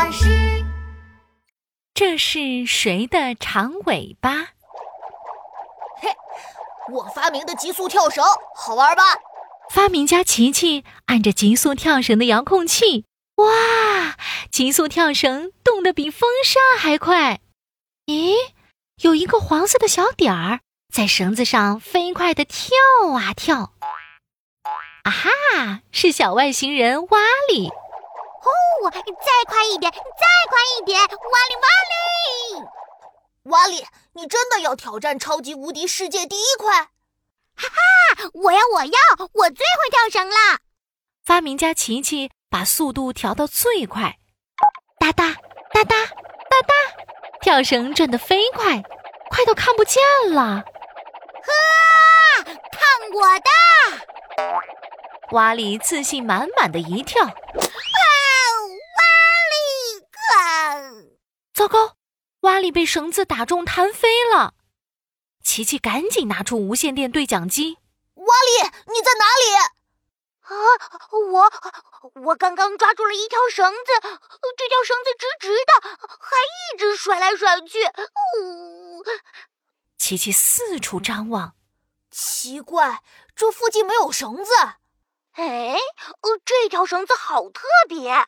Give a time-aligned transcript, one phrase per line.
[0.00, 0.64] 巴士。
[1.92, 4.32] 这是谁的长尾巴？
[6.00, 6.08] 嘿，
[6.90, 8.24] 我发明的极速跳绳，
[8.56, 9.02] 好玩吧？
[9.68, 13.04] 发明家琪琪按着极速跳绳的遥控器，
[13.34, 14.16] 哇，
[14.50, 17.40] 极速跳绳动得比风扇还快。
[18.06, 18.32] 咦，
[19.02, 20.60] 有一个黄色的小点儿
[20.90, 22.70] 在绳子上飞快地跳
[23.18, 23.74] 啊跳。
[25.02, 27.18] 啊哈，是小外星人瓦
[27.52, 27.70] 里。
[28.42, 29.98] 哦，再快一点，再
[30.48, 32.64] 快一点，哇里哇里！
[33.44, 36.90] 瓦里，你真的要挑战超级无敌世界第一快？
[37.56, 38.98] 哈哈，我要我要，
[39.32, 40.60] 我最会跳绳了！
[41.24, 44.18] 发明家琪琪把速度调到最快，
[44.98, 45.34] 哒哒
[45.72, 46.74] 哒哒哒哒，
[47.40, 48.82] 跳绳转得飞快，
[49.28, 50.64] 快到看不见了。
[51.42, 52.52] 呵，看
[53.12, 53.50] 我的！
[55.32, 57.32] 瓦里自信满满的一跳，哇！
[58.96, 59.02] 瓦
[59.52, 59.56] 里
[60.10, 60.18] 克！
[61.60, 61.94] 糟糕，
[62.40, 64.54] 瓦里被绳子打中弹飞了。
[65.44, 67.76] 琪琪赶紧拿出无线电对讲机。
[68.14, 69.44] 瓦里，你在哪里？
[70.40, 70.56] 啊，
[71.10, 71.52] 我
[72.22, 77.78] 我刚刚抓住了一条绳子，这条绳子直直的，还一直甩来甩去。
[78.40, 79.04] 呜！
[79.98, 81.56] 琪琪四处张望，
[82.10, 83.02] 奇怪，
[83.36, 84.50] 这附近没有绳子。
[85.32, 85.76] 哎，
[86.42, 88.26] 这条绳子好特别，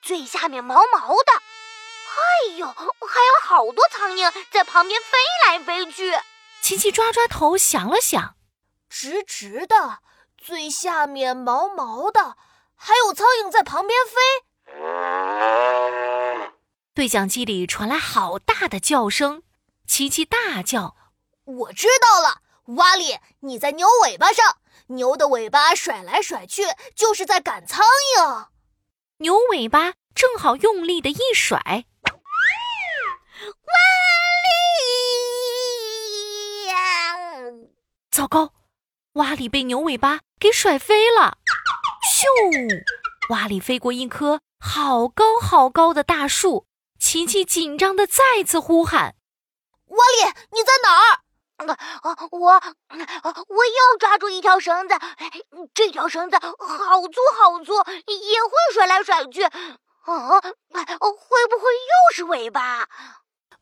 [0.00, 1.42] 最下面毛毛的。
[2.40, 6.12] 哎呦，还有好多苍蝇在旁边飞来飞去。
[6.62, 8.36] 琪琪抓抓头，想了想，
[8.88, 9.98] 直直的，
[10.38, 12.36] 最下面毛毛的，
[12.74, 14.14] 还有苍蝇在旁边飞。
[16.94, 19.42] 对讲机里传来好大的叫声，
[19.86, 20.96] 琪琪大叫
[21.44, 22.40] ：“我知道了，
[22.76, 24.56] 瓦里，你在牛尾巴上，
[24.88, 27.84] 牛的尾巴甩来甩去，就是在赶苍
[28.16, 28.46] 蝇。
[29.18, 31.84] 牛尾巴正好用力的一甩，
[38.20, 38.52] 糟糕，
[39.14, 41.38] 瓦里被牛尾巴给甩飞了。
[42.04, 42.84] 咻！
[43.30, 46.66] 瓦里飞过一棵好高好高的大树。
[46.98, 49.14] 琪琪紧张的再次呼喊
[49.88, 51.20] ：“瓦里，你在哪儿？”
[51.64, 52.60] 啊我
[53.48, 54.94] 我又抓住一条绳子，
[55.72, 59.44] 这条绳子好粗好粗，也会甩来甩去。
[59.44, 59.50] 啊，
[60.02, 62.86] 会不会又是尾巴？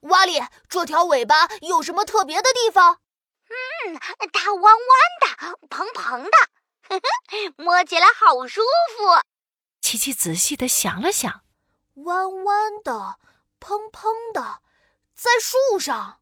[0.00, 2.98] 瓦里，这条尾巴有什么特别的地方？
[3.52, 4.00] 嗯，
[4.32, 4.78] 它弯弯
[5.20, 6.30] 的，蓬蓬的，
[6.88, 8.60] 呵呵，摸起来好舒
[8.96, 9.22] 服。
[9.80, 11.42] 琪琪仔细的想了想。
[11.94, 13.18] 弯弯的，
[13.60, 14.60] 蓬蓬的，
[15.14, 16.20] 在树上。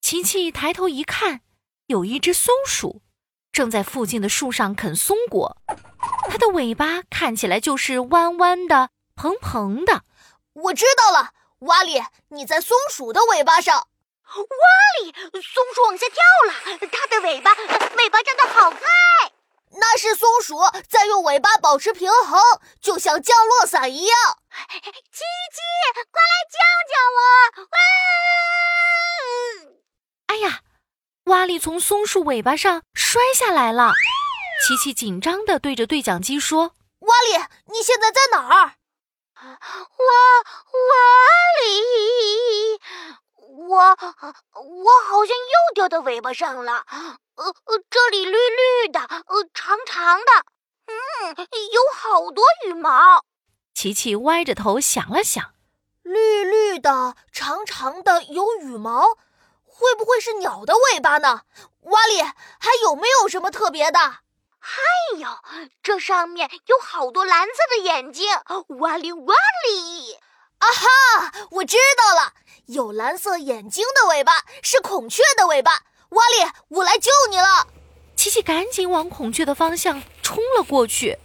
[0.00, 1.42] 琪琪抬头一看，
[1.86, 3.02] 有一只松鼠
[3.52, 5.56] 正在附近的树上啃松果。
[6.28, 10.04] 它的尾巴看起来就是弯弯的、蓬蓬的。
[10.52, 13.88] 我知道了，瓦里，你在松鼠的尾巴上。
[14.34, 14.44] 瓦
[15.00, 16.52] 里，松鼠往下跳了，
[16.90, 17.54] 它的尾巴，
[17.96, 18.80] 尾巴长得好快。
[19.78, 20.56] 那是松鼠
[20.88, 22.40] 在用尾巴保持平衡，
[22.80, 24.38] 就像降落伞一样。
[24.58, 25.60] 七七，
[26.10, 27.68] 快来救救我！
[30.28, 30.62] 哎呀，
[31.24, 33.92] 瓦里从松鼠尾巴上摔下来了。
[34.66, 38.76] 琪琪紧张地对着对讲机说：“瓦里，你现在在哪儿？”
[39.36, 39.50] 瓦
[40.72, 40.96] 瓦
[41.60, 42.80] 里，
[43.56, 46.84] 我我好像又掉到尾巴上了。
[47.36, 50.44] 呃呃，这里绿绿的，呃，长长的，
[50.86, 51.36] 嗯，
[51.72, 53.24] 有好多羽毛。
[53.74, 55.54] 琪琪歪着头想了想，
[56.02, 59.06] 绿绿的，长长的，有羽毛，
[59.64, 61.42] 会不会是鸟的尾巴呢？
[61.80, 63.98] 瓦里，还有没有什么特别的？
[64.58, 64.82] 还
[65.18, 65.28] 有，
[65.82, 68.28] 这上面有好多蓝色的眼睛。
[68.80, 69.34] 瓦里瓦
[69.68, 70.05] 里，
[70.58, 72.34] 啊哈，我知道了，
[72.66, 75.82] 有蓝色眼睛的尾巴是孔雀的尾巴。
[76.10, 77.66] 瓦里，我来救你了！
[78.16, 81.18] 琪琪赶紧往孔雀的方向冲了过去。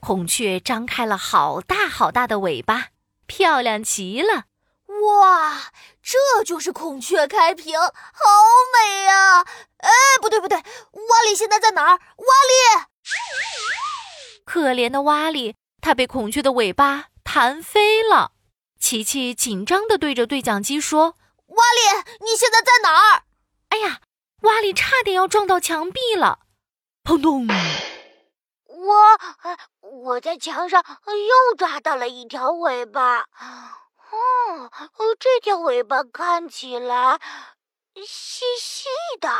[0.00, 2.88] 孔雀张开了好大好大的尾巴，
[3.26, 4.46] 漂亮极了！
[4.86, 5.72] 哇，
[6.02, 7.90] 这就是孔雀开屏，好
[8.72, 9.44] 美呀！
[9.78, 9.90] 哎，
[10.20, 11.90] 不对不对，瓦里现在在哪儿？
[11.90, 12.84] 瓦里，
[14.44, 18.32] 可怜的瓦里，他被孔雀的尾巴弹飞了。
[18.78, 21.16] 琪琪紧张地对着对讲机说
[21.48, 21.80] ：“瓦里，
[22.20, 23.22] 你现在在哪儿？”
[23.72, 24.02] 哎呀，
[24.42, 26.40] 瓦里差点要撞到墙壁了！
[27.02, 27.48] 砰咚！
[28.66, 29.18] 我
[29.80, 33.20] 我在墙上又抓到了一条尾巴。
[33.20, 34.70] 哦，
[35.18, 37.18] 这条尾巴看起来
[37.96, 38.84] 细细
[39.18, 39.30] 的。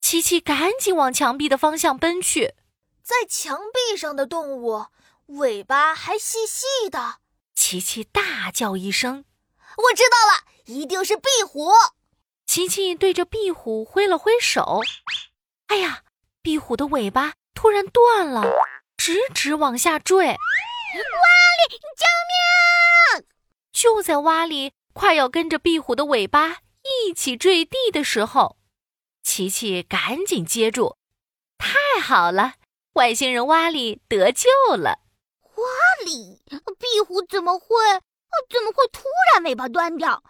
[0.00, 2.54] 琪琪赶紧往墙壁的方向奔去。
[3.00, 4.86] 在墙壁上的动物
[5.38, 7.18] 尾巴还细细的。
[7.54, 9.24] 琪琪琪大叫一声
[9.76, 11.70] ：“我知道了，一定是壁虎！”
[12.46, 14.80] 琪琪对着壁虎挥了挥手。
[15.68, 16.02] 哎呀，
[16.42, 18.42] 壁虎的尾巴突然断了，
[18.96, 20.26] 直直往下坠。
[20.26, 23.26] 哇里，救命！
[23.72, 26.58] 就在哇里快要跟着壁虎的尾巴
[27.06, 28.56] 一起坠地的时候，
[29.22, 30.96] 琪琪赶紧接住。
[31.56, 32.54] 太好了，
[32.94, 34.99] 外星人哇里得救了。
[35.60, 36.42] 哇里，
[36.78, 37.76] 壁虎怎么会？
[38.48, 39.02] 怎么会突
[39.32, 40.22] 然尾巴断掉？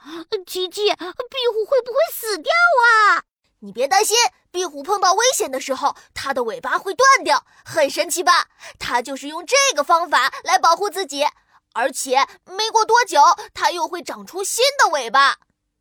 [0.46, 3.22] 琪琪，壁虎会不会死掉啊？
[3.60, 4.16] 你别担心，
[4.50, 8.48] 壁虎碰到危险的时候，它的尾巴会断掉，很神奇吧？
[8.78, 11.26] 它就是用这个方法来保护自己，
[11.74, 13.20] 而且没过多久，
[13.52, 15.36] 它又会长出新的尾巴。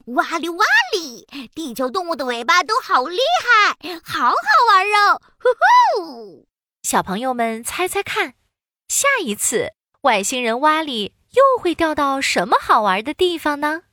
[0.08, 1.26] 哇哩哇哩，
[1.56, 4.36] 地球动物的尾巴都好厉害，好好
[4.68, 5.22] 玩哦！
[5.40, 6.48] 呼呼，
[6.84, 8.34] 小朋友们猜猜看，
[8.90, 13.84] 下一次外星人蛙里又会掉到什么好玩的地方呢？